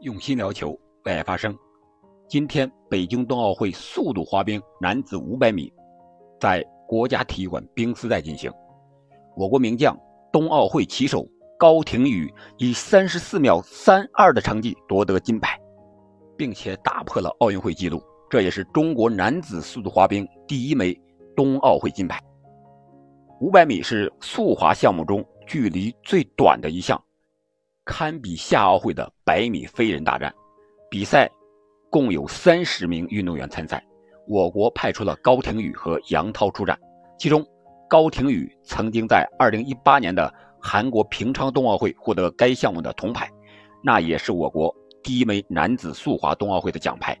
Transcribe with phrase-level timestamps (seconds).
[0.00, 0.70] 用心聊球，
[1.04, 1.54] 为爱发声。
[2.26, 5.70] 今天，北京冬奥会速度滑冰男子500米
[6.40, 8.50] 在国家体育馆冰丝带进行。
[9.36, 9.94] 我国名将、
[10.32, 11.28] 冬奥会旗手
[11.58, 15.60] 高亭宇以34秒32的成绩夺得金牌，
[16.34, 18.02] 并且打破了奥运会纪录。
[18.30, 20.98] 这也是中国男子速度滑冰第一枚
[21.36, 22.18] 冬奥会金牌。
[23.42, 26.98] 500米是速滑项目中距离最短的一项。
[27.90, 30.32] 堪比夏奥会的百米飞人大战，
[30.88, 31.28] 比赛
[31.90, 33.84] 共有三十名运动员参赛，
[34.28, 36.78] 我国派出了高亭宇和杨涛出战。
[37.18, 37.44] 其中，
[37.88, 43.28] 高亭宇曾经在2018年的韩国平昌冬奥会获得该项目的铜牌，
[43.82, 44.72] 那也是我国
[45.02, 47.18] 第一枚男子速滑冬奥会的奖牌。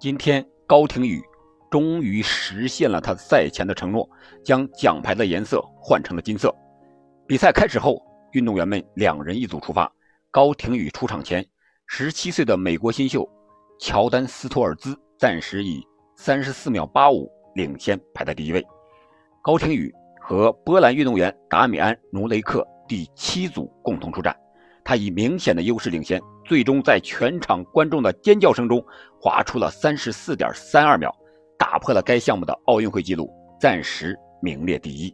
[0.00, 1.22] 今天，高亭宇
[1.70, 4.08] 终于实现了他赛前的承诺，
[4.42, 6.52] 将奖牌的颜色换成了金色。
[7.28, 8.02] 比赛开始后。
[8.32, 9.90] 运动员们两人一组出发。
[10.30, 11.44] 高亭宇出场前，
[11.86, 13.28] 十七岁的美国新秀
[13.80, 15.82] 乔丹·斯托尔兹暂时以
[16.16, 18.64] 三十四秒八五领先，排在第一位。
[19.42, 24.36] 高亭宇和波兰运动员达米安·努雷克第七组共同出战，
[24.84, 28.80] 他以明显的优势领先，最终在全场观众的尖叫声中
[29.20, 31.12] 划出了三十四点三二秒，
[31.58, 33.28] 打破了该项目的奥运会纪录，
[33.60, 35.12] 暂时名列第一。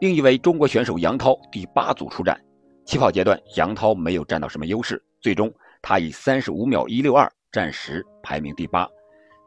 [0.00, 2.38] 另一位中国选手杨涛第八组出战，
[2.84, 8.88] 起跑阶段杨涛没有占到什么优势，最终他以三十五秒一六二暂时排名第八。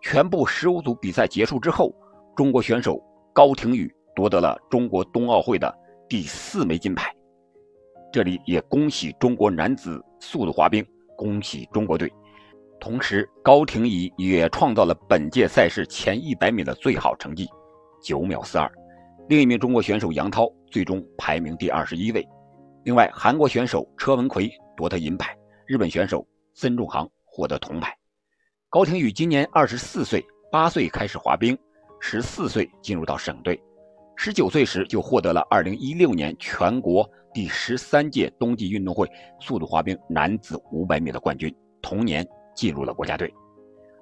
[0.01, 1.93] 全部十五组比赛结束之后，
[2.35, 3.01] 中国选手
[3.33, 5.73] 高亭宇夺得了中国冬奥会的
[6.07, 7.13] 第四枚金牌。
[8.11, 10.85] 这里也恭喜中国男子速度滑冰，
[11.17, 12.11] 恭喜中国队。
[12.79, 17.47] 同时，高亭宇也创造了本届赛事前一百米的最好成绩，
[18.01, 18.71] 九秒四二。
[19.29, 22.25] 另一名中国选手杨涛最终排名第二十一位。
[22.85, 27.93] 另外，韩国选手车文奎夺得银牌，日本选手孙仲航获得铜牌。
[28.69, 31.57] 高亭宇今年二十四岁，八岁开始滑冰，
[31.99, 33.61] 十四岁进入到省队，
[34.15, 39.05] 十九岁时就获得了二零一六年全国第十三届冬季运动会
[39.41, 43.33] 速度滑冰男子五百米的冠军，同年进入了国家队。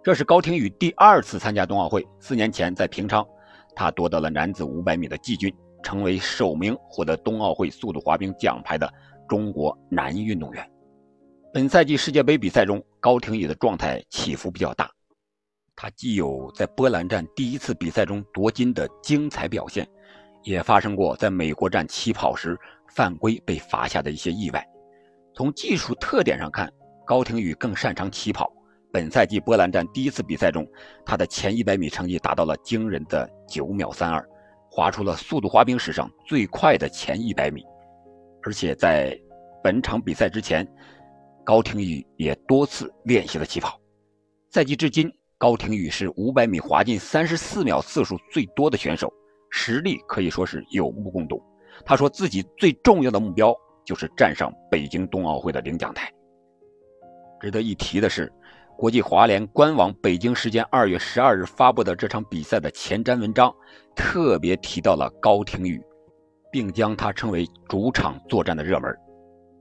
[0.04, 3.26] 这是高亭宇第二次参加冬奥会，四年前在平昌。
[3.76, 5.54] 他夺得了男子500米的季军，
[5.84, 8.92] 成为首名获得冬奥会速度滑冰奖牌的
[9.28, 10.72] 中国男运动员。
[11.54, 14.90] 本赛季世界杯比赛中，高亭宇的状态起伏比较大。
[15.76, 19.88] 他既有在波兰站第一次比赛中夺金的精彩表现，
[20.44, 22.58] 也发生过在美国站起跑时
[22.94, 24.66] 犯规被罚下的一些意外。
[25.34, 26.72] 从技术特点上看，
[27.06, 28.52] 高亭宇更擅长起跑。
[28.96, 30.66] 本赛季波兰站第一次比赛中，
[31.06, 34.24] 他的前100米成绩达到了惊人的9秒32，
[34.72, 37.62] 划出了速度滑冰史上最快的前100米。
[38.44, 39.14] 而且在
[39.62, 40.66] 本场比赛之前，
[41.44, 43.78] 高亭宇也多次练习了起跑。
[44.50, 49.12] 赛季至今，高亭宇是500米滑进34秒次数最多的选手，
[49.50, 51.44] 实力可以说是有目共睹。
[51.84, 53.54] 他说自己最重要的目标
[53.84, 56.10] 就是站上北京冬奥会的领奖台。
[57.42, 58.32] 值得一提的是。
[58.78, 63.54] 国际滑联官网北京时间二月十二日发布的这场比赛的前瞻文章，
[63.96, 65.82] 特别提到了高亭宇，
[66.52, 68.94] 并将他称为主场作战的热门。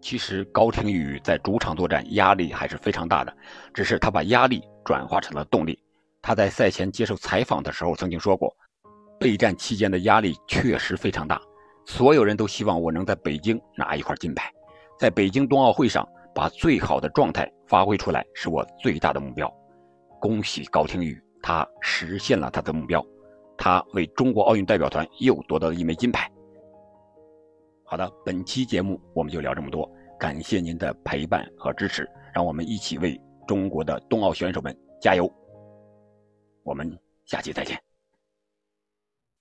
[0.00, 3.32] 其实高亭宇在主场作战压力还是非常大的，
[3.72, 5.78] 只是他把压力转化成了动力。
[6.20, 8.52] 他在赛前接受采访的时候曾经说过，
[9.20, 11.40] 备战期间的压力确实非常大，
[11.86, 14.50] 所有人都希望我能在北京拿一块金牌，
[14.98, 16.04] 在北京冬奥会上。
[16.34, 19.50] 把最好的状态发挥出来是我最大的目标。
[20.20, 23.04] 恭喜高亭宇，他实现了他的目标，
[23.56, 26.30] 他为中国奥运代表团又夺得了一枚金牌。
[27.84, 35.30] 好的，本期节目我们就聊这么多，感谢您的陪伴和支持，让我们一起为中国的冬奥选手们加油。
[36.62, 37.93] 我们下期再见。